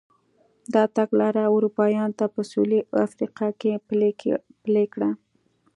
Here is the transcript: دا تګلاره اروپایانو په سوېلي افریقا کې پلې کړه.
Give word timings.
دا 0.73 0.83
تګلاره 0.97 1.43
اروپایانو 1.55 2.29
په 2.35 2.41
سوېلي 2.51 2.79
افریقا 3.05 3.47
کې 3.61 3.71
پلې 4.63 4.85
کړه. 4.93 5.09